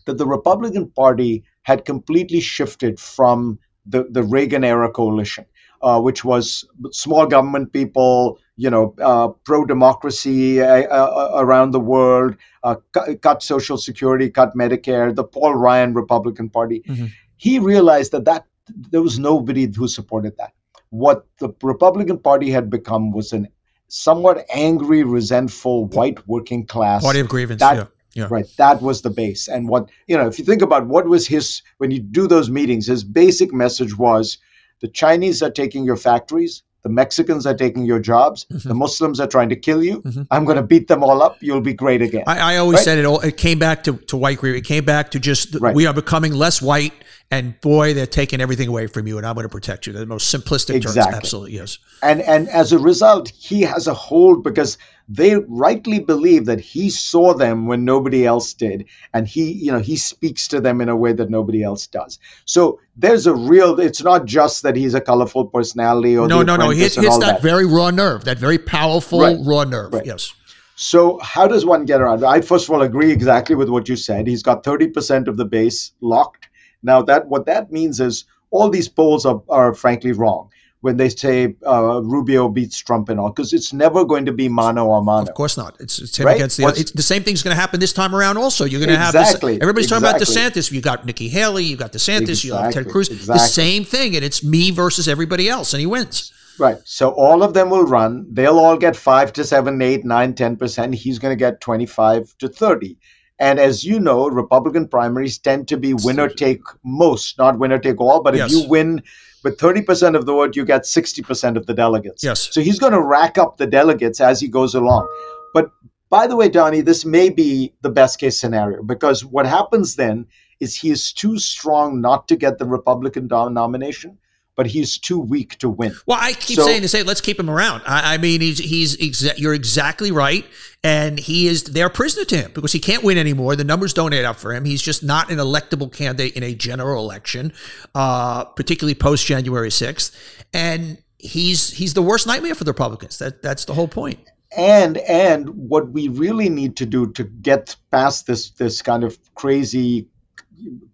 [0.05, 5.45] That the Republican Party had completely shifted from the the Reagan era coalition,
[5.81, 11.79] uh, which was small government people, you know, uh, pro democracy uh, uh, around the
[11.79, 16.81] world, uh, cut, cut, Social Security, cut Medicare, the Paul Ryan Republican Party.
[16.87, 17.05] Mm-hmm.
[17.37, 18.45] He realized that that
[18.91, 20.53] there was nobody who supported that.
[20.89, 23.47] What the Republican Party had become was an
[23.87, 27.59] somewhat angry, resentful white working class party of grievance.
[27.59, 27.85] That, yeah.
[28.13, 28.27] Yeah.
[28.31, 28.47] Right.
[28.57, 29.47] That was the base.
[29.47, 32.49] And what, you know, if you think about what was his, when you do those
[32.49, 34.39] meetings, his basic message was
[34.81, 38.45] the Chinese are taking your factories, the Mexicans are taking your jobs.
[38.45, 38.69] Mm-hmm.
[38.69, 40.01] The Muslims are trying to kill you.
[40.01, 40.21] Mm-hmm.
[40.31, 41.37] I'm going to beat them all up.
[41.41, 42.23] You'll be great again.
[42.27, 42.85] I, I always right?
[42.85, 43.05] said it.
[43.05, 44.65] All, it came back to, to white grievance.
[44.65, 45.75] It came back to just right.
[45.75, 46.93] we are becoming less white
[47.29, 49.91] and boy, they're taking everything away from you, and I'm going to protect you.
[49.91, 51.03] The most simplistic exactly.
[51.03, 51.77] terms, absolutely yes.
[52.01, 56.89] And and as a result, he has a hold because they rightly believe that he
[56.89, 60.89] saw them when nobody else did, and he you know he speaks to them in
[60.89, 62.19] a way that nobody else does.
[62.45, 63.79] So there's a real.
[63.79, 66.69] It's not just that he's a colorful personality or no, no, no.
[66.69, 69.37] He hits, hits that, that, very raw nerve, that very powerful right.
[69.41, 69.93] raw nerve.
[69.93, 70.05] Right.
[70.05, 70.33] Yes.
[70.75, 72.23] So how does one get around?
[72.23, 74.27] I first of all agree exactly with what you said.
[74.27, 76.47] He's got 30% of the base locked
[76.83, 80.49] now, that what that means is all these polls are, are frankly wrong
[80.81, 84.47] when they say uh, Rubio beats Trump and all, because it's never going to be
[84.47, 85.27] mano a mano.
[85.27, 85.75] Of course not.
[85.79, 86.35] It's, it's him right?
[86.35, 86.67] against the.
[86.67, 88.37] It's, the same thing's going to happen this time around.
[88.37, 90.09] Also, you're going to exactly, have this, everybody's exactly.
[90.11, 90.71] talking about DeSantis.
[90.71, 91.63] You got Nikki Haley.
[91.63, 92.29] You got DeSantis.
[92.29, 93.09] Exactly, you got Ted Cruz.
[93.09, 93.33] Exactly.
[93.33, 96.31] The same thing, and it's me versus everybody else, and he wins.
[96.59, 96.77] Right.
[96.85, 98.25] So all of them will run.
[98.31, 100.95] They'll all get five to seven, eight, nine, ten percent.
[100.95, 102.97] He's going to get twenty-five to thirty.
[103.39, 108.01] And as you know, Republican primaries tend to be winner take most, not winner take
[108.01, 108.23] all.
[108.23, 108.51] But yes.
[108.51, 109.03] if you win
[109.43, 112.23] with 30% of the vote, you get 60% of the delegates.
[112.23, 112.49] Yes.
[112.51, 115.07] So he's going to rack up the delegates as he goes along.
[115.53, 115.71] But
[116.09, 120.25] by the way, Donnie, this may be the best case scenario because what happens then
[120.59, 124.17] is he is too strong not to get the Republican nomination
[124.57, 125.95] but he's too weak to win.
[126.05, 127.83] Well, I keep so, saying to say, let's keep him around.
[127.85, 130.45] I, I mean, he's he's exa- you're exactly right,
[130.83, 133.55] and he is they're prisoner to him because he can't win anymore.
[133.55, 134.65] The numbers don't add up for him.
[134.65, 137.53] He's just not an electable candidate in a general election,
[137.95, 143.19] uh, particularly post January sixth, and he's he's the worst nightmare for the Republicans.
[143.19, 144.17] That that's the whole point.
[144.17, 149.03] point and and what we really need to do to get past this this kind
[149.03, 150.07] of crazy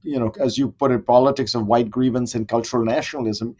[0.01, 3.55] you know, as you put it, politics of white grievance and cultural nationalism,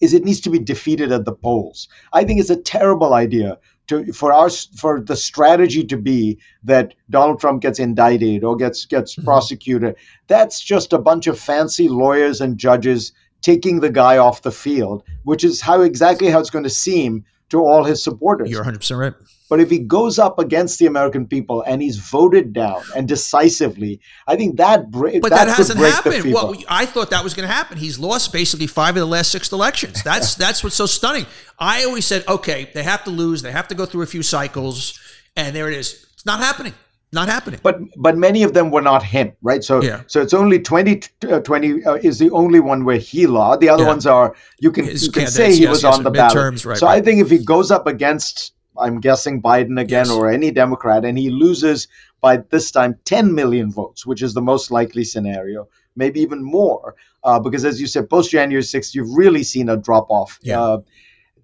[0.00, 1.88] is it needs to be defeated at the polls.
[2.12, 6.94] I think it's a terrible idea to for our for the strategy to be that
[7.10, 9.24] Donald Trump gets indicted or gets gets mm-hmm.
[9.24, 9.96] prosecuted.
[10.28, 15.02] That's just a bunch of fancy lawyers and judges taking the guy off the field,
[15.24, 18.50] which is how exactly how it's going to seem to all his supporters.
[18.50, 19.14] You're 100% right.
[19.48, 24.00] But if he goes up against the American people and he's voted down and decisively,
[24.26, 25.22] I think that break.
[25.22, 26.32] But that, that hasn't happened.
[26.32, 27.78] Well, I thought that was going to happen.
[27.78, 30.02] He's lost basically five of the last six elections.
[30.02, 31.26] That's that's what's so stunning.
[31.58, 33.42] I always said, okay, they have to lose.
[33.42, 35.00] They have to go through a few cycles,
[35.36, 36.06] and there it is.
[36.14, 36.74] It's not happening.
[37.10, 37.58] Not happening.
[37.62, 39.64] But but many of them were not him, right?
[39.64, 40.02] So yeah.
[40.08, 43.60] so it's only 20, uh, 20 uh, is the only one where he lost.
[43.60, 43.88] The other yeah.
[43.88, 46.64] ones are you can His you can say he yes, was yes, on the ballot.
[46.66, 46.98] Right, so right.
[46.98, 50.10] I think if he goes up against I'm guessing Biden again yes.
[50.10, 51.88] or any Democrat, and he loses
[52.20, 56.96] by this time 10 million votes, which is the most likely scenario, maybe even more.
[57.24, 60.38] Uh, because as you said, post January 6th, you've really seen a drop off.
[60.42, 60.60] Yeah.
[60.60, 60.78] Uh,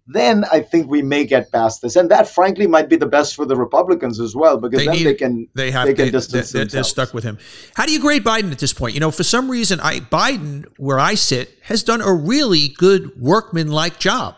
[0.07, 3.35] then I think we may get past this, and that frankly might be the best
[3.35, 6.07] for the Republicans as well, because they then need, they can they have they can
[6.07, 6.73] they, distance they, themselves.
[6.73, 7.38] They're stuck with him.
[7.75, 8.93] How do you grade Biden at this point?
[8.93, 13.19] You know, for some reason, I Biden, where I sit, has done a really good
[13.19, 14.35] workman-like job,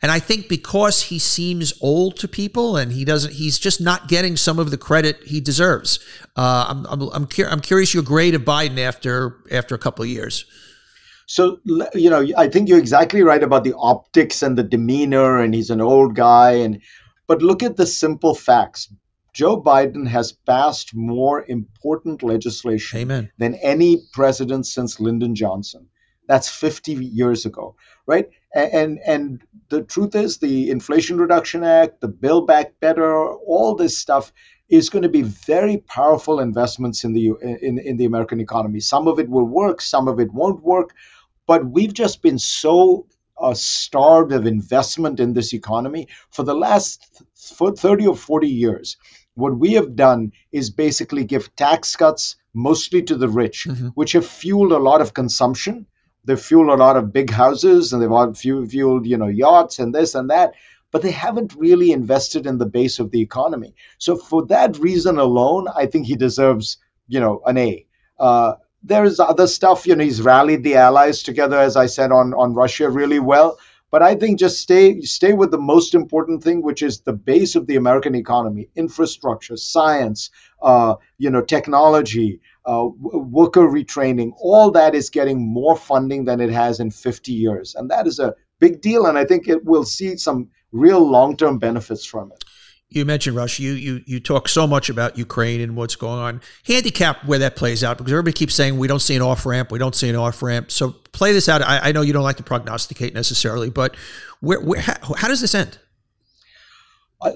[0.00, 4.06] and I think because he seems old to people, and he doesn't, he's just not
[4.06, 5.98] getting some of the credit he deserves.
[6.36, 10.04] Uh, I'm I'm I'm, cur- I'm curious your grade of Biden after after a couple
[10.04, 10.44] of years.
[11.28, 11.60] So,
[11.94, 15.68] you know, I think you're exactly right about the optics and the demeanor, and he's
[15.68, 16.52] an old guy.
[16.52, 16.80] And
[17.26, 18.90] but look at the simple facts.
[19.34, 23.30] Joe Biden has passed more important legislation Amen.
[23.36, 25.86] than any president since Lyndon Johnson.
[26.28, 28.30] That's 50 years ago, right?
[28.54, 33.74] And, and and the truth is, the Inflation Reduction Act, the Build Back Better, all
[33.74, 34.32] this stuff
[34.70, 38.80] is going to be very powerful investments in the in, in the American economy.
[38.80, 40.94] Some of it will work, some of it won't work,
[41.48, 43.06] but we've just been so
[43.40, 48.96] uh, starved of investment in this economy for the last 30 or 40 years.
[49.34, 53.88] What we have done is basically give tax cuts mostly to the rich, mm-hmm.
[53.88, 55.86] which have fueled a lot of consumption.
[56.24, 60.14] They've fueled a lot of big houses and they've fueled, you know, yachts and this
[60.14, 60.54] and that
[60.90, 63.74] but they haven't really invested in the base of the economy.
[63.98, 67.86] So for that reason alone, I think he deserves, you know, an A.
[68.18, 69.86] Uh, there's other stuff.
[69.86, 73.58] You know, he's rallied the allies together, as I said, on on Russia really well.
[73.90, 77.56] But I think just stay stay with the most important thing, which is the base
[77.56, 80.30] of the American economy: infrastructure, science,
[80.62, 84.32] uh, you know, technology, uh, worker retraining.
[84.40, 88.18] All that is getting more funding than it has in 50 years, and that is
[88.18, 89.06] a big deal.
[89.06, 92.44] And I think it will see some real long term benefits from it
[92.90, 93.62] you mentioned Russia.
[93.62, 96.40] You you you talk so much about Ukraine and what's going on.
[96.64, 99.70] Handicap where that plays out because everybody keeps saying we don't see an off ramp,
[99.70, 100.70] we don't see an off ramp.
[100.70, 101.60] So play this out.
[101.60, 103.94] I, I, know you don't like to prognosticate necessarily, but
[104.40, 105.78] where, where how, how does this end?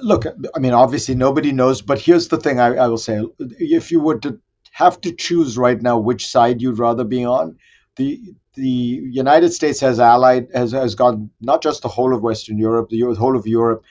[0.01, 3.91] Look, I mean, obviously nobody knows, but here's the thing: I, I will say, if
[3.91, 4.39] you were to
[4.71, 7.59] have to choose right now which side you'd rather be on,
[7.97, 8.21] the
[8.55, 12.91] the United States has allied has has got not just the whole of Western Europe,
[12.91, 13.83] the whole of Europe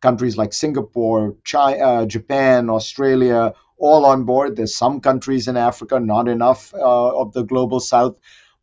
[0.00, 4.56] countries like Singapore, China, uh, Japan, Australia, all on board.
[4.56, 8.16] There's some countries in Africa, not enough uh, of the global south.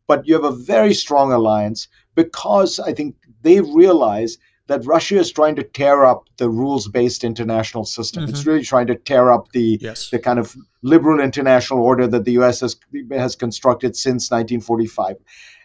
[0.06, 5.30] But you have a very strong alliance because I think they realize that Russia is
[5.30, 8.24] trying to tear up the rules-based international system.
[8.24, 8.30] Mm-hmm.
[8.30, 10.10] It's really trying to tear up the yes.
[10.10, 12.60] the kind of liberal international order that the U.S.
[12.60, 12.76] has
[13.12, 15.16] has constructed since 1945,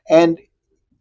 [0.10, 0.40] and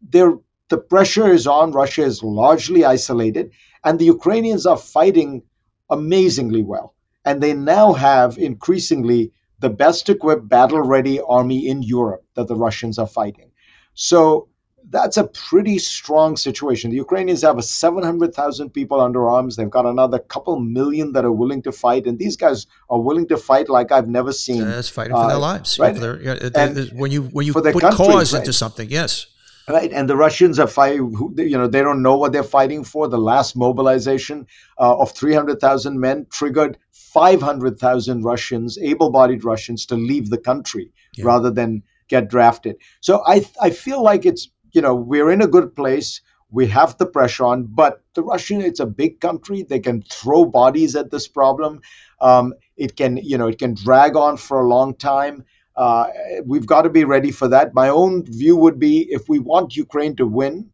[0.02, 0.34] there
[0.68, 1.72] the pressure is on.
[1.72, 3.52] Russia is largely isolated,
[3.84, 5.42] and the Ukrainians are fighting
[5.88, 6.94] amazingly well.
[7.24, 12.56] And they now have increasingly the best equipped, battle ready army in Europe that the
[12.56, 13.50] Russians are fighting.
[13.94, 14.48] So
[14.88, 16.90] that's a pretty strong situation.
[16.90, 19.56] The Ukrainians have a 700,000 people under arms.
[19.56, 23.28] They've got another couple million that are willing to fight, and these guys are willing
[23.28, 24.64] to fight like I've never seen.
[24.66, 25.78] That's fighting for their uh, lives.
[25.78, 25.94] Right?
[25.94, 28.40] Yeah, their, and when you when you put country, cause right?
[28.40, 29.26] into something, yes
[29.70, 29.92] right?
[29.92, 31.34] And the Russians are fighting.
[31.36, 33.08] You know, they don't know what they're fighting for.
[33.08, 34.46] The last mobilization
[34.78, 41.24] uh, of 300,000 men triggered 500,000 Russians, able bodied Russians, to leave the country yeah.
[41.24, 42.76] rather than get drafted.
[43.00, 46.20] So I, I feel like it's, you know, we're in a good place.
[46.52, 49.62] We have the pressure on, but the Russian, it's a big country.
[49.62, 51.80] They can throw bodies at this problem.
[52.20, 55.44] Um, it can, you know, it can drag on for a long time.
[55.80, 56.06] Uh,
[56.44, 57.72] we've got to be ready for that.
[57.72, 60.68] My own view would be if we want Ukraine to win,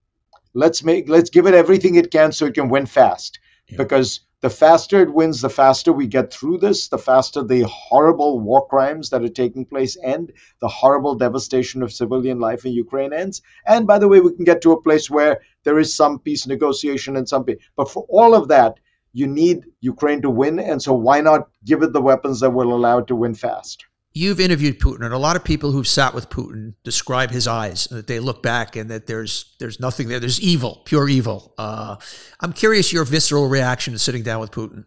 [0.53, 3.38] let's make let's give it everything it can so it can win fast.
[3.69, 3.77] Yeah.
[3.79, 8.40] Because the faster it wins, the faster we get through this, the faster the horrible
[8.40, 13.12] war crimes that are taking place end, the horrible devastation of civilian life in Ukraine
[13.12, 13.42] ends.
[13.64, 16.49] And by the way, we can get to a place where there is some peace
[16.49, 17.62] negotiation and some peace.
[17.77, 18.75] But for all of that,
[19.12, 20.59] you need Ukraine to win.
[20.59, 23.87] And so why not give it the weapons that will allow it to win fast?
[24.16, 27.87] You've interviewed Putin, and a lot of people who've sat with Putin describe his eyes,
[27.87, 30.18] and that they look back and that there's there's nothing there.
[30.18, 31.52] There's evil, pure evil.
[31.59, 31.96] Uh,
[32.40, 34.87] I'm curious your visceral reaction to sitting down with Putin.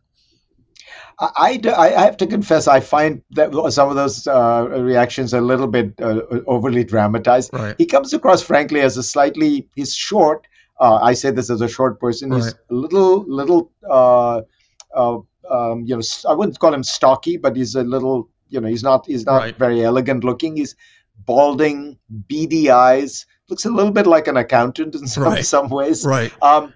[1.19, 5.41] I, I, I, have to confess, I find that some of those uh, reactions a
[5.41, 7.53] little bit uh, overly dramatized.
[7.53, 7.75] Right.
[7.77, 10.47] He comes across, frankly, as a slightly, he's short.
[10.79, 12.31] Uh, I say this as a short person.
[12.31, 12.41] Right.
[12.41, 14.41] He's a little, little, uh,
[14.95, 15.19] uh,
[15.51, 18.83] um, you know, I wouldn't call him stocky, but he's a little you know he's
[18.83, 19.57] not he's not right.
[19.57, 20.57] very elegant looking.
[20.57, 20.75] He's
[21.25, 23.25] balding, beady eyes.
[23.49, 25.45] Looks a little bit like an accountant in some, right.
[25.45, 26.05] some ways.
[26.05, 26.33] Right.
[26.41, 26.73] Um,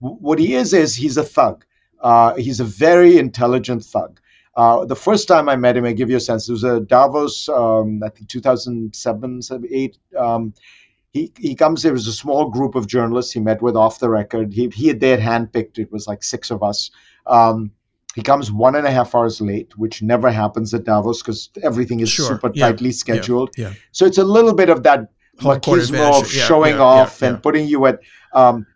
[0.00, 1.64] what he is is he's a thug.
[2.00, 4.20] Uh, he's a very intelligent thug.
[4.56, 6.48] Uh, the first time I met him, I give you a sense.
[6.48, 9.98] It was a Davos, um, I think 2007, 8.
[10.16, 10.54] Um,
[11.12, 14.10] he, he comes, there was a small group of journalists he met with off the
[14.10, 14.52] record.
[14.52, 16.90] He, he they had handpicked, it was like six of us.
[17.26, 17.72] Um,
[18.14, 22.00] he comes one and a half hours late, which never happens at Davos because everything
[22.00, 22.26] is sure.
[22.26, 22.66] super yeah.
[22.66, 23.50] tightly scheduled.
[23.56, 23.68] Yeah.
[23.68, 23.74] Yeah.
[23.90, 27.98] So it's a little bit of that machismo of showing off and putting you at
[28.32, 28.66] um,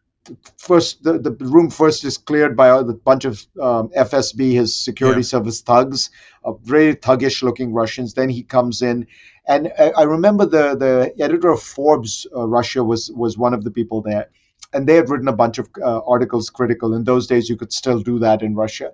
[0.57, 1.05] first.
[1.05, 5.61] The, the room first is cleared by a bunch of um, FSB, his security service
[5.61, 6.11] thugs,
[6.45, 8.15] uh, very thuggish looking Russians.
[8.15, 9.07] Then he comes in,
[9.47, 13.63] and I, I remember the the editor of Forbes uh, Russia was was one of
[13.63, 14.29] the people there.
[14.75, 16.93] And they had written a bunch of uh, articles critical.
[16.93, 18.93] In those days, you could still do that in Russia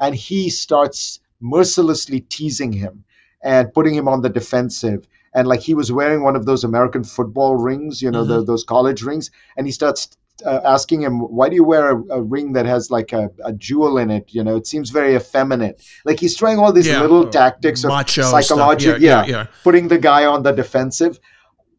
[0.00, 3.04] and he starts mercilessly teasing him
[3.42, 5.06] and putting him on the defensive.
[5.34, 8.40] And like he was wearing one of those american football rings you know mm-hmm.
[8.40, 9.30] the, those college rings.
[9.56, 12.90] And he starts uh, asking him why do you wear a, a ring that has
[12.90, 14.24] like a, a, jewel in it?
[14.28, 15.82] You know it seems very effeminate.
[16.04, 19.98] Like he's trying all these yeah, little tactics of psychological yeah, yeah, yeah, putting the
[19.98, 21.20] guy on the defensive.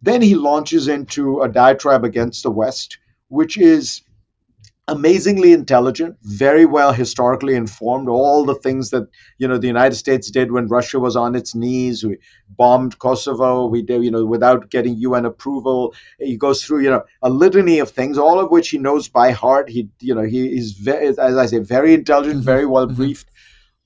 [0.03, 2.97] Then he launches into a diatribe against the west
[3.31, 4.01] which is
[4.91, 8.09] amazingly intelligent, very well historically informed.
[8.09, 11.55] All the things that you know the United States did when Russia was on its
[11.55, 12.03] knees.
[12.03, 12.17] We
[12.49, 13.67] bombed Kosovo.
[13.67, 15.95] We did you know without getting UN approval.
[16.19, 19.31] He goes through you know a litany of things, all of which he knows by
[19.31, 19.69] heart.
[19.69, 22.53] He you know he is very, as I say, very intelligent, mm-hmm.
[22.53, 22.95] very well mm-hmm.
[22.95, 23.31] briefed,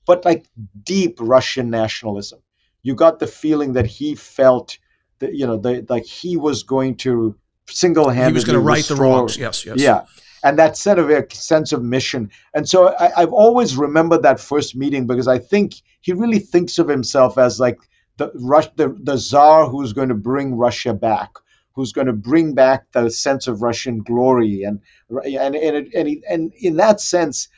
[0.06, 0.46] but like
[0.82, 2.40] deep Russian nationalism.
[2.82, 4.78] You got the feeling that he felt
[5.20, 7.36] that you know the, like he was going to
[7.68, 9.36] single-handedly he was going to right the wrongs.
[9.36, 9.78] Yes, yes.
[9.78, 10.04] Yeah
[10.42, 12.30] and that set of a sense of mission.
[12.54, 16.78] And so I, have always remembered that first meeting because I think he really thinks
[16.78, 17.78] of himself as like
[18.16, 21.30] the Rush, the, the czar who's going to bring Russia back,
[21.74, 26.52] who's going to bring back the sense of Russian glory, and and and and, and
[26.60, 27.48] in that sense.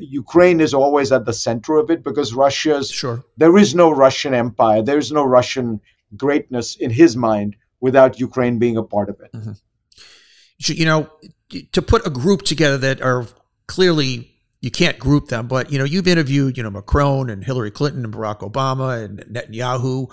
[0.00, 3.24] Ukraine is always at the center of it because Russia's sure.
[3.36, 5.80] there is no Russian empire, there is no Russian
[6.16, 9.32] greatness in his mind without Ukraine being a part of it.
[9.32, 9.52] Mm-hmm.
[10.58, 11.10] You know,
[11.72, 13.26] to put a group together that are
[13.66, 17.70] clearly you can't group them, but you know you've interviewed you know Macron and Hillary
[17.70, 20.10] Clinton and Barack Obama and Netanyahu,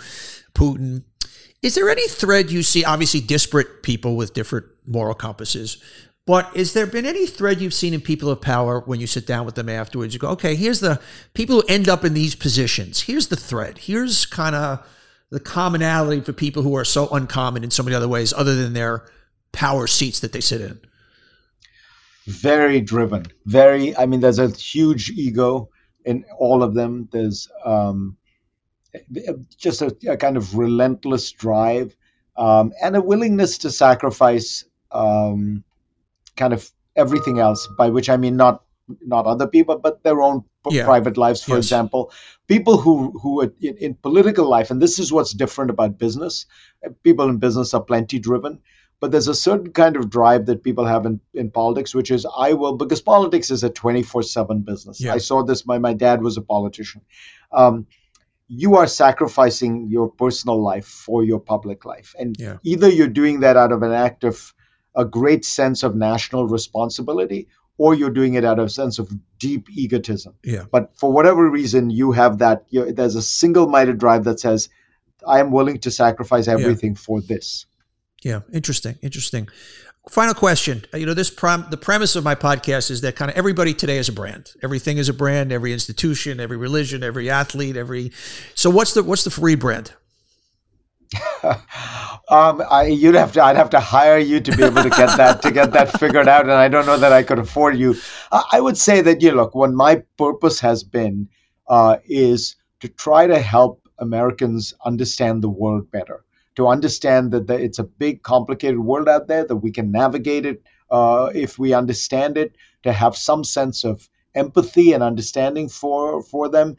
[0.54, 1.04] Putin.
[1.62, 2.86] Is there any thread you see?
[2.86, 5.78] Obviously, disparate people with different moral compasses.
[6.28, 9.28] But is there been any thread you've seen in people of power when you sit
[9.28, 10.14] down with them afterwards?
[10.14, 11.00] You go, okay, here's the
[11.36, 13.02] people who end up in these positions.
[13.02, 13.78] Here's the thread.
[13.78, 14.88] Here's kind of
[15.30, 18.74] the commonality for people who are so uncommon in so many other ways, other than
[18.74, 19.04] their
[19.56, 20.80] power seats that they sit in.
[22.28, 23.26] Very driven.
[23.46, 25.70] Very i mean there's a huge ego
[26.06, 27.10] in all of them.
[27.12, 28.18] There's um,
[29.58, 31.96] just a, a, kind of relentless drive
[32.38, 35.64] um, and a willingness to sacrifice um,
[36.36, 38.64] kind of everything else by which i mean not
[39.06, 40.86] not other people but their own yeah.
[40.86, 41.66] private lives for yes.
[41.66, 42.12] example.
[42.48, 46.46] People who who are in, in political life and this is what's different about business
[47.04, 48.60] people in business are plenty driven
[49.06, 52.26] but there's a certain kind of drive that people have in, in politics, which is
[52.36, 55.00] I will because politics is a 24/7 business.
[55.00, 55.14] Yeah.
[55.14, 55.64] I saw this.
[55.68, 57.02] My my dad was a politician.
[57.52, 57.86] Um,
[58.48, 62.58] you are sacrificing your personal life for your public life, and yeah.
[62.64, 64.56] either you're doing that out of an act of
[64.96, 67.48] a great sense of national responsibility,
[67.78, 70.34] or you're doing it out of a sense of deep egotism.
[70.44, 70.64] Yeah.
[70.72, 72.66] But for whatever reason, you have that.
[72.70, 74.68] You there's a single-minded drive that says,
[75.28, 77.06] "I am willing to sacrifice everything yeah.
[77.06, 77.68] for this."
[78.26, 79.48] Yeah, interesting, interesting.
[80.10, 80.84] Final question.
[80.92, 83.72] Uh, you know, this prom- the premise of my podcast is that kind of everybody
[83.72, 84.52] today is a brand.
[84.64, 85.52] Everything is a brand.
[85.52, 88.12] Every institution, every religion, every athlete, every.
[88.56, 89.94] So what's the what's the Fareed brand?
[91.44, 93.44] um, I, you'd have to.
[93.44, 96.28] I'd have to hire you to be able to get that to get that figured
[96.28, 97.94] out, and I don't know that I could afford you.
[98.32, 99.54] I, I would say that you look.
[99.54, 101.30] What my purpose has been
[101.68, 106.26] uh, is to try to help Americans understand the world better,
[106.56, 110.46] to understand that the, it's a big, complicated world out there that we can navigate
[110.46, 116.22] it uh, if we understand it, to have some sense of empathy and understanding for
[116.22, 116.76] for them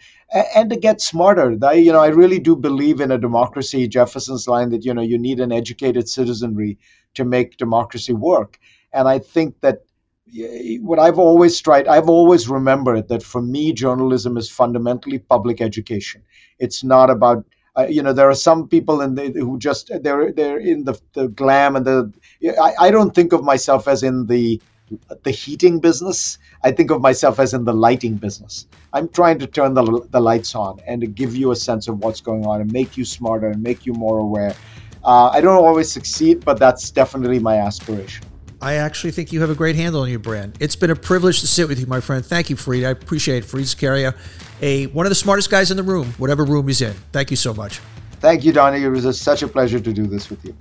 [0.54, 1.56] and to get smarter.
[1.62, 5.02] I, you know i really do believe in a democracy jefferson's line that you know
[5.02, 6.78] you need an educated citizenry
[7.14, 8.58] to make democracy work.
[8.92, 9.78] And i think that
[10.82, 16.22] what i've always tried i've always remembered that for me journalism is fundamentally public education.
[16.58, 17.44] It's not about
[17.88, 21.28] you know there are some people in the, who just they're they're in the, the
[21.28, 22.12] glam and the
[22.62, 24.62] I, I don't think of myself as in the
[25.24, 26.38] the heating business.
[26.64, 28.66] I think of myself as in the lighting business.
[28.92, 31.98] I'm trying to turn the, the lights on and to give you a sense of
[31.98, 34.58] what's going on and make you smarter and make you more aware.
[35.04, 38.28] Uh, I don't always succeed, but that's definitely my aspiration.
[38.66, 40.56] I actually think you have a great handle on your brand.
[40.58, 42.26] It's been a privilege to sit with you, my friend.
[42.26, 42.84] Thank you, Fareed.
[42.84, 43.46] I appreciate it.
[43.46, 44.12] Fareed Zakaria,
[44.60, 46.92] a one of the smartest guys in the room, whatever room he's in.
[47.12, 47.78] Thank you so much.
[48.18, 48.82] Thank you, Donnie.
[48.82, 50.52] It was a, such a pleasure to do this with you.